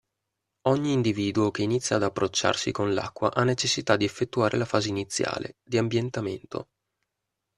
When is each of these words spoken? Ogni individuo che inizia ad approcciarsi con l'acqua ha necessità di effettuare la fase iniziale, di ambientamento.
Ogni 0.63 0.93
individuo 0.93 1.51
che 1.51 1.61
inizia 1.61 1.97
ad 1.97 2.01
approcciarsi 2.01 2.71
con 2.71 2.91
l'acqua 2.95 3.31
ha 3.31 3.43
necessità 3.43 3.95
di 3.97 4.03
effettuare 4.05 4.57
la 4.57 4.65
fase 4.65 4.89
iniziale, 4.89 5.57
di 5.61 5.77
ambientamento. 5.77 6.69